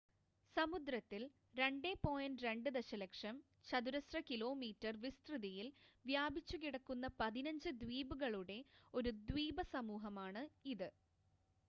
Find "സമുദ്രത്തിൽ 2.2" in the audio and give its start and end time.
0.57-1.91